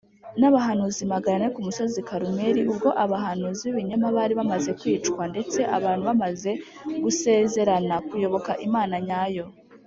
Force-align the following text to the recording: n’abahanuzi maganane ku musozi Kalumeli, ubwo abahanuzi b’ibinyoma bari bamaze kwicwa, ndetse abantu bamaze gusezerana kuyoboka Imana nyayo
n’abahanuzi 0.39 1.01
maganane 1.13 1.47
ku 1.55 1.59
musozi 1.67 1.99
Kalumeli, 2.07 2.61
ubwo 2.71 2.89
abahanuzi 3.03 3.63
b’ibinyoma 3.67 4.07
bari 4.17 4.33
bamaze 4.39 4.69
kwicwa, 4.79 5.23
ndetse 5.31 5.59
abantu 5.77 6.03
bamaze 6.09 6.51
gusezerana 7.03 7.95
kuyoboka 8.07 8.51
Imana 8.67 8.95
nyayo 9.07 9.45